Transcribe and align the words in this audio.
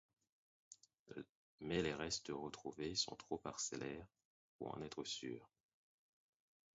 Mais 1.59 1.83
les 1.83 1.93
restes 1.93 2.31
retrouvés 2.33 2.95
sont 2.95 3.15
trop 3.17 3.37
parcellaires 3.37 4.07
pour 4.57 4.75
en 4.75 4.81
être 4.81 5.03
sûr. 5.03 5.47